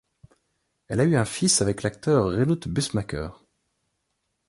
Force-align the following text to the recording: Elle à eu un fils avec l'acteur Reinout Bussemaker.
Elle 0.87 0.99
à 0.99 1.03
eu 1.03 1.15
un 1.15 1.25
fils 1.25 1.61
avec 1.61 1.83
l'acteur 1.83 2.29
Reinout 2.31 2.67
Bussemaker. 2.67 3.45